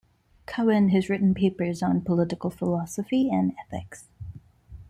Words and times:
Cowen 0.47 0.89
has 0.89 1.09
written 1.09 1.35
papers 1.35 1.83
on 1.83 2.01
political 2.01 2.49
philosophy 2.49 3.29
and 3.29 3.53
ethics. 3.63 4.05